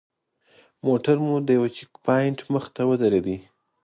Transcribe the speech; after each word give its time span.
موټر 0.85 1.15
مو 1.25 1.35
د 1.45 1.49
یوه 1.57 1.69
چیک 1.75 1.91
پواینټ 2.03 2.39
مخې 2.53 2.69
ته 2.75 2.81
ودرېد. 2.89 3.27